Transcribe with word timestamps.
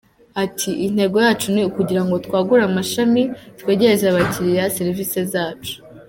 Ati 0.43 0.69
”Intego 0.87 1.15
yacu 1.25 1.47
ni 1.53 1.61
ukugira 1.69 2.01
ngo 2.05 2.15
twagure 2.25 2.61
amashami, 2.65 3.21
twegereze 3.59 4.05
abakiriya 4.07 4.73
serivisi 4.77 5.19
zacu. 5.33 5.75